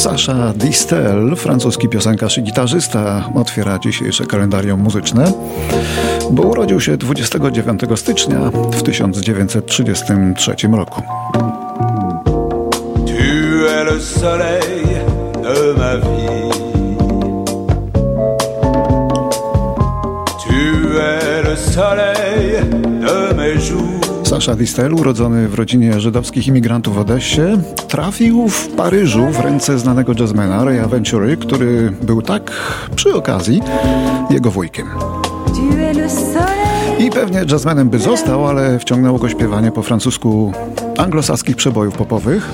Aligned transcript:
Sasha 0.00 0.52
Distel, 0.56 1.36
francuski 1.36 1.88
piosenkarz 1.88 2.38
i 2.38 2.42
gitarzysta, 2.42 3.30
otwiera 3.34 3.78
dzisiejsze 3.78 4.26
kalendarium 4.26 4.80
muzyczne, 4.80 5.32
bo 6.30 6.42
urodził 6.42 6.80
się 6.80 6.96
29 6.96 7.80
stycznia 7.96 8.38
w 8.72 8.82
1933 8.82 10.54
roku. 10.72 11.02
Tu 13.06 13.66
es 13.66 13.92
le 13.92 14.00
soleil 14.00 14.86
de 15.42 15.74
ma 15.78 15.96
vie. 15.96 16.50
Tu 20.42 20.98
es 20.98 21.44
le 21.44 21.56
soleil 21.56 22.64
de 23.00 23.34
mes 23.34 23.68
jours. 23.68 24.09
Sasha 24.30 24.54
Distel, 24.54 24.94
urodzony 24.94 25.48
w 25.48 25.54
rodzinie 25.54 26.00
żydowskich 26.00 26.46
imigrantów 26.46 26.94
w 26.94 26.98
Odessie, 26.98 27.42
trafił 27.88 28.48
w 28.48 28.68
Paryżu 28.68 29.26
w 29.26 29.40
ręce 29.40 29.78
znanego 29.78 30.12
jazzmena 30.20 30.64
Raya 30.64 30.88
Ventury, 30.88 31.36
który 31.36 31.92
był 32.02 32.22
tak 32.22 32.52
przy 32.96 33.14
okazji 33.14 33.62
jego 34.30 34.50
wujkiem. 34.50 34.86
I 36.98 37.10
pewnie 37.10 37.44
jazzmenem 37.50 37.88
by 37.90 37.98
został, 37.98 38.46
ale 38.46 38.78
wciągnęło 38.78 39.18
go 39.18 39.28
śpiewanie 39.28 39.72
po 39.72 39.82
francusku 39.82 40.52
anglosaskich 40.98 41.56
przebojów 41.56 41.94
popowych, 41.94 42.50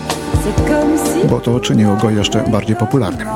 bo 1.30 1.40
to 1.40 1.60
czyniło 1.60 1.96
go 1.96 2.10
jeszcze 2.10 2.44
bardziej 2.50 2.76
popularnym. 2.76 3.28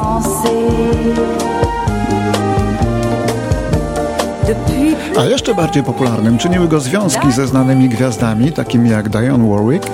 A 5.20 5.24
jeszcze 5.24 5.55
bardziej 5.55 5.83
popularnym 5.83 6.38
czyniły 6.38 6.69
go 6.69 6.80
związki 6.80 7.33
ze 7.33 7.47
znanymi 7.47 7.88
gwiazdami, 7.88 8.52
takimi 8.52 8.91
jak 8.91 9.09
Diane 9.09 9.51
Warwick 9.51 9.91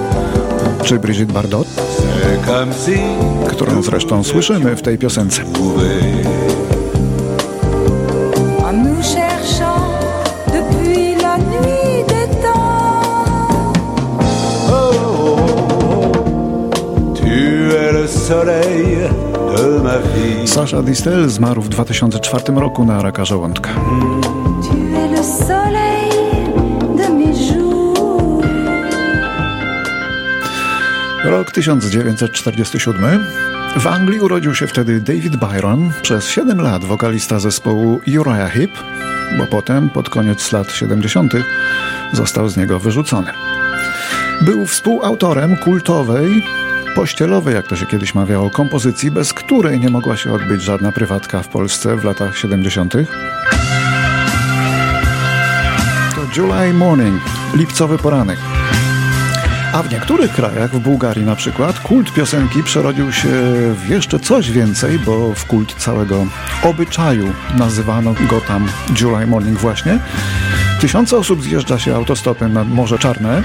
czy 0.85 0.99
Brigitte 0.99 1.33
Bardot, 1.33 1.67
którą 3.49 3.83
zresztą 3.83 4.25
słyszymy 4.25 4.77
w 4.77 4.83
tej 4.83 4.99
piosence. 4.99 5.43
Sasha 20.47 20.83
Distel 20.83 21.29
zmarł 21.29 21.63
w 21.63 21.69
2004 21.69 22.45
roku 22.55 22.85
na 22.85 23.03
raka 23.03 23.25
żołądka. 23.25 23.71
Rok 31.27 31.51
1947. 31.51 33.27
W 33.77 33.87
Anglii 33.87 34.21
urodził 34.21 34.55
się 34.55 34.67
wtedy 34.67 35.01
David 35.01 35.37
Byron, 35.37 35.93
przez 36.03 36.29
7 36.29 36.61
lat 36.61 36.85
wokalista 36.85 37.39
zespołu 37.39 38.01
Uriah 38.07 38.53
Heep, 38.53 38.71
bo 39.39 39.47
potem, 39.47 39.91
pod 39.91 40.11
koniec 40.11 40.53
lat 40.53 40.73
70., 40.73 41.33
został 42.13 42.49
z 42.49 42.57
niego 42.57 42.81
wyrzucony. 42.81 43.33
Był 44.41 44.67
współautorem 44.67 45.57
kultowej, 45.57 46.43
pościelowej, 46.95 47.55
jak 47.55 47.67
to 47.69 47.77
się 47.77 47.87
kiedyś 47.87 48.15
mawiało, 48.15 48.51
kompozycji, 48.51 49.11
bez 49.11 49.33
której 49.33 49.81
nie 49.81 49.91
mogła 49.91 50.17
się 50.17 50.33
odbyć 50.33 50.63
żadna 50.63 50.93
prywatka 50.93 51.43
w 51.43 51.49
Polsce 51.49 51.97
w 51.97 52.05
latach 52.05 52.39
70. 52.39 52.93
To 56.15 56.41
July 56.41 56.75
Morning, 56.75 57.23
lipcowy 57.55 57.99
poranek. 57.99 58.56
A 59.77 59.83
w 59.83 59.93
niektórych 59.93 60.33
krajach, 60.33 60.71
w 60.71 60.79
Bułgarii 60.79 61.25
na 61.25 61.37
przykład, 61.37 61.81
kult 61.81 62.13
piosenki 62.13 62.63
przerodził 62.63 63.13
się 63.13 63.29
w 63.75 63.89
jeszcze 63.89 64.21
coś 64.21 64.51
więcej, 64.51 64.99
bo 64.99 65.35
w 65.35 65.45
kult 65.45 65.75
całego 65.75 66.27
obyczaju 66.63 67.33
nazywano 67.59 68.15
go 68.31 68.41
tam 68.41 68.69
July 69.01 69.27
Morning 69.27 69.59
właśnie. 69.59 69.99
Tysiące 70.81 71.17
osób 71.17 71.43
zjeżdża 71.43 71.79
się 71.79 71.97
autostopem 71.97 72.53
nad 72.53 72.69
Morze 72.69 72.99
Czarne, 72.99 73.43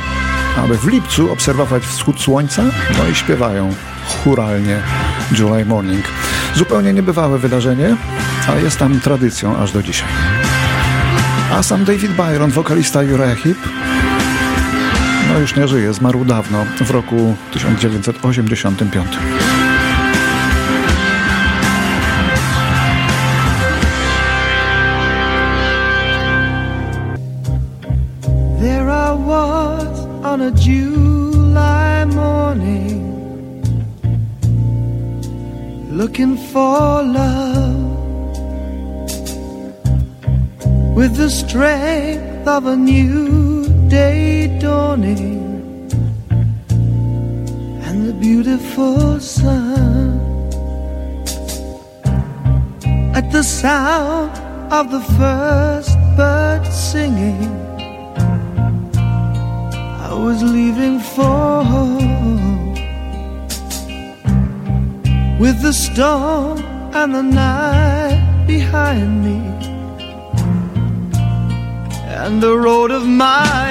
aby 0.58 0.78
w 0.78 0.88
lipcu 0.88 1.32
obserwować 1.32 1.84
wschód 1.84 2.22
słońca, 2.22 2.64
no 2.98 3.08
i 3.12 3.16
śpiewają 3.16 3.74
churalnie 4.24 4.80
July 5.40 5.66
Morning. 5.66 6.06
Zupełnie 6.56 6.94
niebywałe 6.94 7.38
wydarzenie, 7.38 7.96
a 8.48 8.56
jest 8.56 8.80
tam 8.80 9.00
tradycją 9.00 9.58
aż 9.58 9.72
do 9.72 9.84
dzisiaj. 9.84 10.10
A 11.54 11.64
sam 11.64 11.86
David 11.86 12.12
Byron, 12.12 12.52
wokalista 12.52 13.00
Uriah 13.00 13.40
Heep, 13.40 13.58
no 15.34 15.40
już 15.40 15.56
nie 15.56 15.68
żyje, 15.68 15.94
zmarł 15.94 16.26
dawno, 16.26 16.66
w 16.80 16.92
roku 16.92 17.36
1985. 17.52 19.08
There 28.60 28.90
I 28.90 29.26
was 29.26 30.00
on 30.24 30.42
a 30.42 30.52
July 30.52 32.06
morning 32.06 33.02
Looking 35.92 36.38
for 36.54 37.04
love 37.04 37.82
With 40.96 41.18
the 41.18 41.30
strength 41.30 42.48
of 42.48 42.66
a 42.66 42.76
new 42.76 43.41
day 43.92 44.48
dawning 44.58 45.92
and 47.86 48.08
the 48.08 48.14
beautiful 48.14 49.20
sun. 49.20 50.16
At 53.14 53.30
the 53.34 53.44
sound 53.44 54.32
of 54.72 54.92
the 54.92 55.04
first 55.20 55.98
bird 56.16 56.66
singing, 56.72 57.52
I 60.08 60.14
was 60.26 60.42
leaving 60.42 60.98
for 61.14 61.62
home 61.74 62.74
with 65.38 65.62
the 65.62 65.74
storm 65.74 66.60
and 66.94 67.14
the 67.14 67.24
night 67.24 68.46
behind 68.48 69.26
me 69.26 69.52
and 72.24 72.42
the 72.42 72.56
road 72.56 72.92
of 72.92 73.04
my 73.06 73.71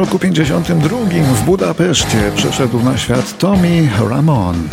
roku 0.00 0.18
52 0.18 0.98
w 1.34 1.42
Budapeszcie 1.42 2.32
przyszedł 2.36 2.82
na 2.82 2.98
świat 2.98 3.38
Tommy 3.38 3.88
Ramon. 4.10 4.68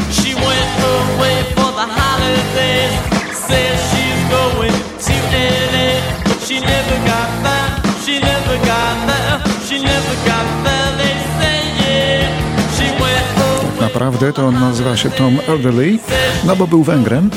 Tak 13.80 13.82
naprawdę 13.82 14.34
to 14.34 14.48
on 14.48 14.60
nazywa 14.60 14.98
się 14.98 15.10
Tom 15.10 15.40
Elderly, 15.48 16.00
no 16.44 16.56
bo 16.56 16.68
był 16.68 16.84
Węgrem 16.84 17.30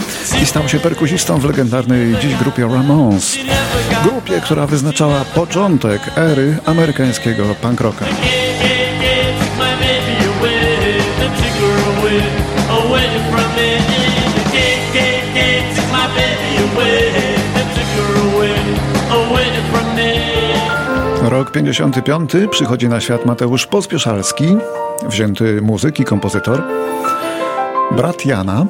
i 0.42 0.46
stał 0.46 0.68
się 0.68 0.78
perkusistą 0.78 1.38
w 1.38 1.44
legendarnej 1.44 2.16
dziś 2.22 2.34
grupie 2.34 2.62
Ramones. 2.62 3.38
Która 4.38 4.66
wyznaczała 4.66 5.24
początek 5.24 6.00
ery 6.16 6.56
amerykańskiego 6.66 7.44
punk 7.62 7.80
rocka. 7.80 8.04
Rok 21.22 21.50
55 21.50 22.30
przychodzi 22.50 22.88
na 22.88 23.00
świat 23.00 23.26
Mateusz 23.26 23.66
Pospieszalski, 23.66 24.56
wzięty 25.08 25.62
muzyk 25.62 26.00
i 26.00 26.04
kompozytor. 26.04 26.62
Brat 27.96 28.26
Jana 28.26 28.66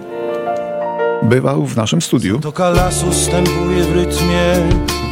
bywał 1.22 1.66
w 1.66 1.76
naszym 1.76 2.02
studiu. 2.02 2.38
Toka 2.38 2.70
lasu 2.70 3.12
stępuje 3.12 3.84
w 3.84 3.92
rytmie 3.92 4.54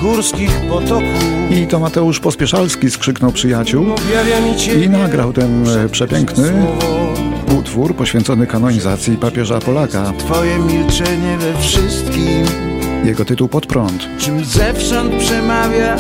górskich 0.03 0.61
potoków. 0.69 1.25
I 1.51 1.67
to 1.67 1.79
Mateusz 1.79 2.21
Pospieszalski 2.21 2.91
skrzyknął 2.91 3.33
przyjaciół 3.33 3.87
i 4.85 4.89
nagrał 4.89 5.33
ten 5.33 5.65
przepiękny 5.91 6.53
utwór 7.59 7.97
poświęcony 7.97 8.47
kanonizacji 8.47 9.17
papieża 9.17 9.61
Polaka. 9.61 10.13
Twoje 10.19 10.59
milczenie 10.59 11.39
we 11.39 11.63
wszystkim. 11.63 12.45
Jego 13.05 13.25
tytuł 13.25 13.49
Pod 13.49 13.67
prąd. 13.67 14.09
Czym 14.19 14.45
zewsząd 14.45 15.15
przemawia 15.15 15.97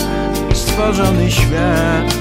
stworzony 0.55 1.31
świat. 1.31 2.19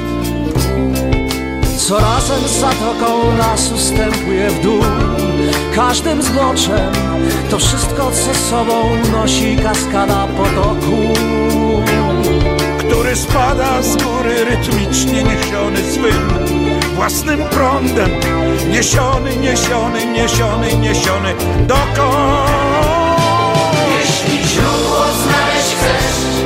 Co 1.78 2.00
razem 2.00 2.48
z 2.48 2.60
zatoką 2.60 3.38
lasu 3.38 3.78
stępuje 3.78 4.50
w 4.50 4.64
dół 4.64 4.82
Każdym 5.76 6.22
zboczem 6.24 6.92
to 7.50 7.58
wszystko 7.58 8.12
co 8.12 8.34
sobą 8.50 8.96
nosi 9.12 9.58
kaskada 9.64 10.28
potoku. 10.28 11.14
Który 12.78 13.16
spada 13.16 13.82
z 13.82 13.96
góry 13.96 14.46
rytmicznie 14.46 15.24
niesiony 15.24 15.78
swym 15.94 16.48
własnym 16.96 17.40
prądem. 17.40 18.10
Niesiony, 18.72 19.36
niesiony, 19.38 20.06
niesiony, 20.06 20.74
niesiony 20.74 21.34
dokąd 21.68 22.48
Jeśli 24.00 24.48
źródło 24.48 25.06
znaleźć 25.24 25.76
chcesz, 25.76 26.44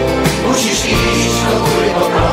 musisz 0.47 0.85
iść 0.85 1.41
do 1.51 1.59
góry 1.59 1.89
po 1.99 2.30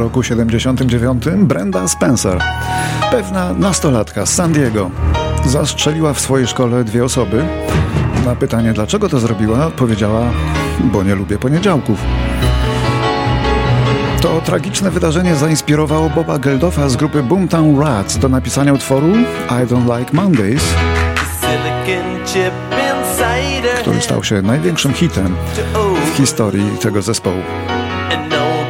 roku 0.00 0.22
79 0.22 1.24
Brenda 1.36 1.88
Spencer, 1.88 2.38
pewna 3.10 3.52
nastolatka 3.52 4.26
z 4.26 4.34
San 4.34 4.52
Diego, 4.52 4.90
zastrzeliła 5.46 6.14
w 6.14 6.20
swojej 6.20 6.46
szkole 6.46 6.84
dwie 6.84 7.04
osoby. 7.04 7.44
Na 8.24 8.36
pytanie, 8.36 8.72
dlaczego 8.72 9.08
to 9.08 9.20
zrobiła, 9.20 9.70
powiedziała, 9.70 10.30
bo 10.80 11.02
nie 11.02 11.14
lubię 11.14 11.38
poniedziałków. 11.38 11.98
To 14.22 14.40
tragiczne 14.40 14.90
wydarzenie 14.90 15.34
zainspirowało 15.34 16.10
Boba 16.10 16.38
Geldofa 16.38 16.88
z 16.88 16.96
grupy 16.96 17.22
Boomtown 17.22 17.80
Rats 17.80 18.18
do 18.18 18.28
napisania 18.28 18.72
utworu 18.72 19.08
I 19.50 19.66
Don't 19.66 19.98
Like 19.98 20.16
Mondays, 20.16 20.62
który 23.82 24.00
stał 24.00 24.24
się 24.24 24.42
największym 24.42 24.92
hitem 24.92 25.36
w 26.12 26.16
historii 26.16 26.78
tego 26.82 27.02
zespołu. 27.02 27.42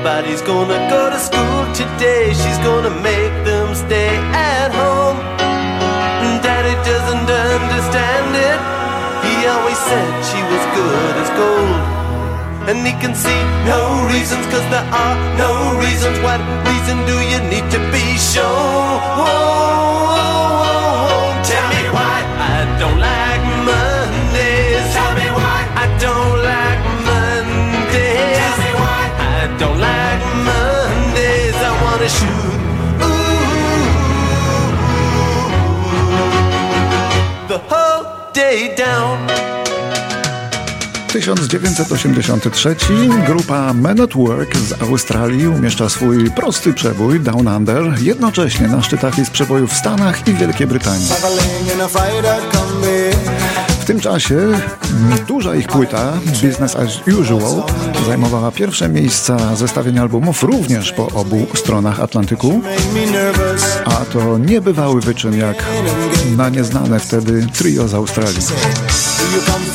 Nobody's 0.02 0.41
gonna 0.41 0.88
go 0.88 1.11
to 1.11 1.19
school 1.19 1.61
today. 1.75 2.32
She's 2.32 2.56
gonna 2.64 2.88
make 2.88 3.35
them 3.44 3.75
stay 3.75 4.17
at 4.32 4.73
home. 4.73 5.19
Daddy 6.41 6.73
doesn't 6.88 7.29
understand 7.29 8.32
it. 8.32 8.58
He 9.26 9.35
always 9.47 9.76
said 9.76 10.11
she 10.25 10.41
was 10.52 10.62
good 10.79 11.14
as 11.23 11.31
gold. 11.37 11.82
And 12.70 12.79
he 12.87 12.93
can 12.93 13.14
see 13.14 13.41
no 13.69 14.08
reasons, 14.08 14.47
cause 14.47 14.64
there 14.73 14.88
are 14.88 15.17
no 15.37 15.79
reasons. 15.79 16.17
What 16.25 16.41
reason 16.64 16.97
do 17.05 17.17
you 17.32 17.41
need 17.52 17.70
to 17.70 17.81
be 17.93 18.17
shown? 18.17 19.69
1983 41.12 42.76
grupa 43.26 43.73
Men 43.73 44.00
at 44.00 44.14
Work 44.14 44.56
z 44.56 44.82
Australii 44.82 45.47
umieszcza 45.47 45.88
swój 45.88 46.31
prosty 46.31 46.75
przebój 46.75 47.20
Down 47.20 47.49
Under 47.49 47.82
jednocześnie 48.00 48.69
na 48.69 48.82
szczytach 48.82 49.19
list 49.19 49.31
przebojów 49.31 49.70
w 49.73 49.76
Stanach 49.76 50.29
i 50.29 50.35
Wielkiej 50.35 50.67
Brytanii. 50.67 51.08
W 53.81 53.85
tym 53.85 54.00
czasie 54.00 54.37
duża 55.29 55.55
ich 55.55 55.67
płyta 55.67 56.12
Business 56.26 56.76
as 56.76 57.08
Usual 57.20 57.62
zajmowała 58.06 58.50
pierwsze 58.50 58.88
miejsca 58.88 59.56
zestawienia 59.56 60.02
albumów 60.02 60.43
również 60.43 60.93
po 60.93 61.06
obu 61.06 61.47
stronach 61.55 62.00
Atlantyku, 62.00 62.61
a 63.85 64.05
to 64.12 64.38
niebywały 64.38 65.00
wyczyn 65.00 65.38
jak 65.38 65.64
na 66.37 66.49
nieznane 66.49 67.00
wtedy 67.00 67.46
trio 67.52 67.88
z 67.88 67.94
Australii. 67.94 68.43
You 69.32 69.40
come 69.46 69.70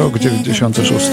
Rok 0.00 0.18
96. 0.18 1.10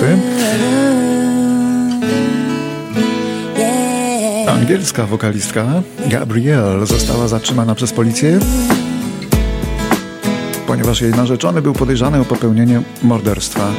Angielska 4.47 5.05
wokalistka 5.05 5.65
Gabrielle 6.05 6.85
została 6.85 7.27
zatrzymana 7.27 7.75
przez 7.75 7.93
policję, 7.93 8.39
ponieważ 10.67 11.01
jej 11.01 11.11
narzeczony 11.11 11.61
był 11.61 11.73
podejrzany 11.73 12.19
o 12.19 12.25
popełnienie 12.25 12.81
morderstwa. 13.03 13.71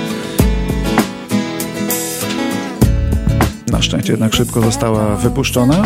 Na 3.72 3.82
szczęście 3.82 4.12
jednak 4.12 4.34
szybko 4.34 4.60
została 4.60 5.16
wypuszczona. 5.16 5.82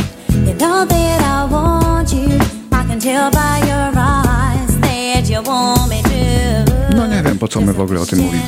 You 0.46 0.54
know 0.58 0.82
nie 7.22 7.28
wiem, 7.28 7.38
po 7.38 7.48
co 7.48 7.60
my 7.60 7.72
w 7.72 7.80
ogóle 7.80 8.00
o 8.00 8.06
tym 8.06 8.18
mówimy. 8.18 8.42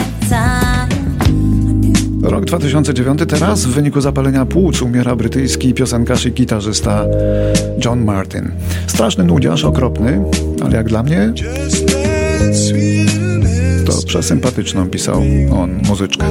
Rok 2.22 2.44
2009 2.44 3.20
teraz 3.28 3.64
w 3.66 3.68
wyniku 3.68 4.00
zapalenia 4.00 4.46
płuc 4.46 4.82
umiera 4.82 5.16
brytyjski 5.16 5.74
piosenkarz 5.74 6.26
i 6.26 6.32
gitarzysta 6.32 7.04
John 7.84 8.04
Martin. 8.04 8.50
Straszny 8.86 9.24
nudziarz, 9.24 9.64
okropny, 9.64 10.24
ale 10.64 10.76
jak 10.76 10.88
dla 10.88 11.02
mnie 11.02 11.32
to 13.86 13.92
przesympatyczną 14.06 14.90
pisał 14.90 15.22
on 15.52 15.80
muzyczkę. 15.88 16.26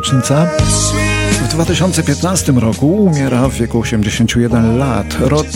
Rocznica. 0.00 0.46
W 1.30 1.48
2015 1.48 2.52
roku 2.52 3.04
umiera 3.04 3.48
w 3.48 3.54
wieku 3.54 3.80
81 3.80 4.78
lat 4.78 5.16
Rod 5.20 5.46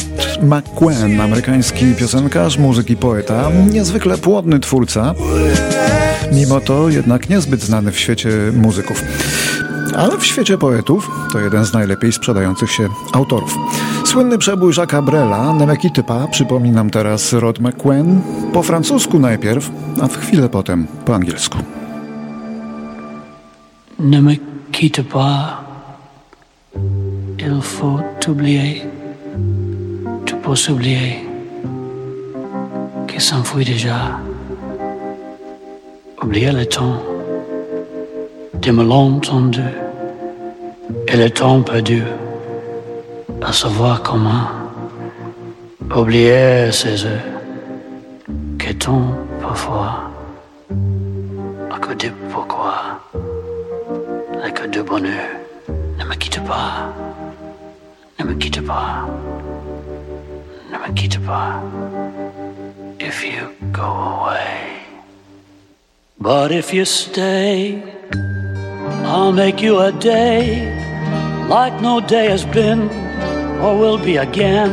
McQueen, 0.43 1.21
amerykański 1.21 1.95
piosenkarz, 1.99 2.59
muzyk 2.59 2.91
i 2.91 2.97
poeta, 2.97 3.51
niezwykle 3.71 4.19
płodny 4.19 4.61
twórca, 4.61 5.15
mimo 6.33 6.61
to 6.61 6.89
jednak 6.89 7.29
niezbyt 7.29 7.61
znany 7.61 7.93
w 7.93 7.99
świecie 7.99 8.31
muzyków. 8.57 9.03
ale 9.97 10.19
w 10.19 10.27
świecie 10.27 10.59
poetów 10.59 11.11
to 11.33 11.41
jeden 11.41 11.65
z 11.65 11.73
najlepiej 11.73 12.13
sprzedających 12.13 12.71
się 12.71 12.89
autorów. 13.13 13.55
Słynny 14.05 14.39
przebój 14.39 14.73
Jacques'a 14.73 15.05
Brela, 15.05 15.53
Nemekitypa, 15.53 16.29
przypominam 16.29 16.91
teraz 16.91 17.33
Rod 17.33 17.61
McQueen, 17.61 18.21
po 18.53 18.63
francusku 18.63 19.19
najpierw, 19.19 19.71
a 20.03 20.09
w 20.09 20.17
chwilę 20.17 20.49
potem 20.49 20.87
po 21.05 21.15
angielsku. 21.15 21.59
Ne 23.99 24.21
me 24.21 24.35
quitte 24.73 25.03
pas, 25.03 25.63
il 27.39 27.61
faut 27.63 28.01
t'oublier, 28.21 28.83
tu 30.27 30.35
peux 30.37 30.57
s'oublier, 30.57 31.25
qui 33.07 33.21
s'enfuit 33.21 33.65
déjà. 33.65 34.19
Oublier 36.23 36.53
le 36.53 36.67
temps. 36.67 37.03
De 38.61 38.71
malentendu 38.71 39.61
et 41.09 41.17
le 41.17 41.29
temps 41.29 41.61
perdu, 41.61 42.03
à 43.43 43.53
savoir 43.53 44.03
comment. 44.03 44.49
Oublier 45.95 46.73
ces 46.73 47.05
heures. 47.05 47.21
Qui 48.59 48.75
tombent 48.77 49.15
parfois. 49.41 50.11
À 51.71 51.95
de 51.95 52.09
pourquoi, 52.31 53.01
à 54.45 54.51
que 54.51 54.67
de 54.67 54.83
bonheur. 54.83 55.31
Ne 55.99 56.05
me 56.05 56.15
quitte 56.15 56.41
pas, 56.45 56.93
ne 58.19 58.25
me 58.25 58.35
quitte 58.35 58.61
pas, 58.67 59.07
ne 60.71 60.77
me 60.79 60.93
quitte 60.93 61.19
pas. 61.25 61.63
If 63.01 63.25
you 63.25 63.49
go 63.73 63.83
away. 63.83 64.85
But 66.21 66.53
if 66.53 66.75
you 66.75 66.85
stay, 66.85 67.83
I'll 69.07 69.33
make 69.33 69.63
you 69.63 69.79
a 69.79 69.93
day 69.93 70.69
like 71.49 71.81
no 71.81 72.01
day 72.01 72.27
has 72.29 72.45
been 72.45 72.83
or 73.63 73.79
will 73.79 73.99
be 73.99 74.17
again. 74.19 74.73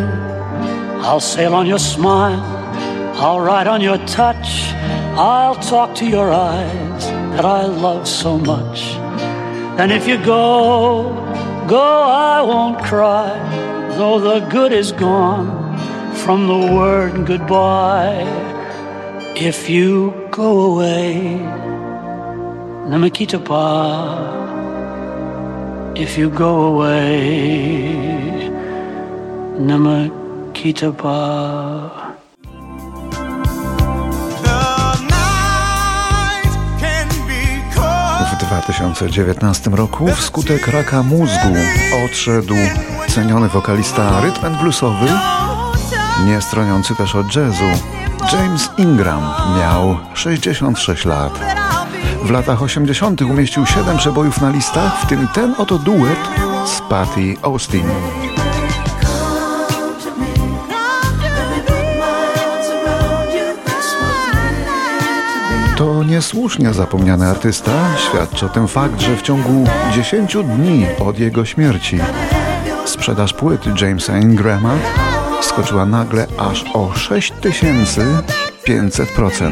I'll 1.02 1.22
sail 1.22 1.54
on 1.54 1.66
your 1.66 1.80
smile, 1.80 2.44
I'll 3.24 3.40
ride 3.40 3.68
on 3.68 3.82
your 3.82 4.00
touch, 4.06 4.50
I'll 5.16 5.56
talk 5.56 5.96
to 5.96 6.06
your 6.06 6.30
eyes 6.32 7.06
that 7.36 7.46
I 7.46 7.66
love 7.66 8.08
so 8.08 8.38
much. 8.38 9.01
And 9.80 9.92
if 9.92 10.08
you 10.08 10.18
go, 10.18 11.14
go, 11.68 11.80
I 11.80 12.42
won't 12.42 12.80
cry, 12.80 13.32
though 13.98 14.20
the 14.20 14.40
good 14.48 14.72
is 14.74 14.92
gone 14.92 15.78
from 16.24 16.48
the 16.48 16.74
word 16.76 17.26
goodbye. 17.26 18.26
If 19.36 19.70
you 19.70 20.14
go 20.30 20.74
away, 20.74 21.38
quitte 23.10 23.44
pas. 23.44 24.40
If 25.96 26.18
you 26.18 26.30
go 26.30 26.66
away, 26.74 28.50
ne 29.58 29.78
me 29.78 30.12
2019 38.52 39.70
roku 39.70 40.08
wskutek 40.08 40.68
raka 40.68 41.04
mózgu 41.04 41.56
odszedł 42.06 42.56
ceniony 43.10 43.50
wokalista 43.50 44.22
rytm 44.22 44.58
bluesowy, 44.62 45.06
nie 46.26 46.42
stroniący 46.42 46.96
też 46.96 47.16
od 47.16 47.36
jazzu. 47.36 47.66
James 48.34 48.70
Ingram 48.78 49.22
miał 49.60 49.98
66 50.14 51.06
lat. 51.06 51.40
W 52.24 52.32
latach 52.32 52.62
80. 52.62 53.22
umieścił 53.22 53.66
7 53.66 53.98
przebojów 53.98 54.42
na 54.42 54.50
listach, 54.50 55.02
w 55.02 55.06
tym 55.06 55.28
ten 55.28 55.56
oto 55.58 55.78
duet 55.78 56.20
z 56.66 56.82
Patty 56.90 57.36
Austin. 57.42 57.86
Niesłusznie 66.12 66.74
zapomniany 66.74 67.26
artysta. 67.26 67.72
Świadczy 67.98 68.46
o 68.46 68.50
tym 68.50 68.68
fakt, 68.68 69.02
że 69.02 69.16
w 69.16 69.22
ciągu 69.22 69.64
10 69.96 70.38
dni 70.44 70.86
od 71.00 71.20
jego 71.20 71.46
śmierci 71.46 72.00
sprzedaż 72.86 73.34
płyt 73.34 73.82
Jamesa 73.82 74.18
Ingrama 74.18 74.74
skoczyła 75.42 75.86
nagle 75.86 76.28
aż 76.38 76.66
o 76.74 76.88
6500%. 76.88 79.52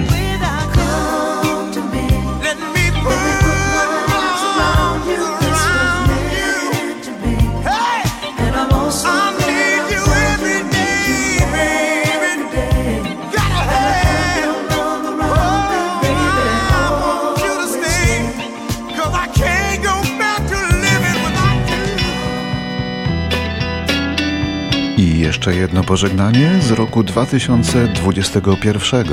Jeszcze 25.40 25.56
jedno 25.56 25.84
pożegnanie 25.84 26.52
z 26.62 26.72
roku 26.72 27.04
2021. 27.04 29.06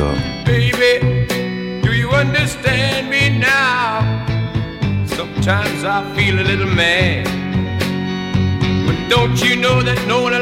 Baby, 0.45 1.01
do 1.85 1.93
you 1.93 2.09
understand 2.09 3.11
me 3.11 3.31
now? 3.31 4.05
Sometimes 5.17 5.85
I 5.85 6.03
feel 6.17 6.39
a 6.39 6.43
little 6.43 6.67
mad. 6.67 7.29
But 8.87 8.97
don't 9.11 9.45
you 9.49 9.57
know 9.57 9.83
that 9.83 10.07
no 10.09 10.23
one 10.25 10.37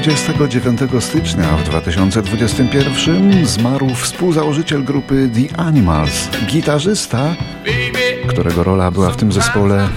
29 0.00 0.80
stycznia 1.00 1.56
w 1.56 1.64
2021 1.64 3.46
zmarł 3.46 3.94
współzałożyciel 3.94 4.84
grupy 4.84 5.30
The 5.34 5.60
Animals, 5.60 6.28
gitarzysta, 6.46 7.34
którego 8.26 8.64
rola 8.64 8.90
była 8.90 9.10
w 9.10 9.16
tym 9.16 9.32
zespole 9.32 9.88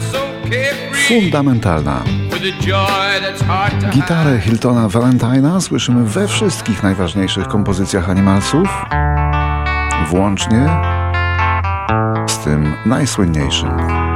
fundamentalna. 1.08 2.04
Gitarę 3.92 4.40
Hiltona 4.40 4.90
Valentina 4.90 5.62
słyszymy 5.62 6.06
we 6.06 6.28
wszystkich 6.28 6.84
najważniejszych 6.84 7.48
kompozycjach 7.48 8.10
Animalsów, 8.10 8.68
włącznie 10.10 10.70
z 12.28 12.38
tym 12.38 12.74
najsłynniejszym. 12.86 14.13